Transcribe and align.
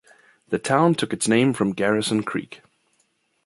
The 0.49 0.57
town 0.57 0.95
took 0.95 1.13
its 1.13 1.27
name 1.27 1.53
from 1.53 1.73
Garrison 1.73 2.23
Creek. 2.23 2.61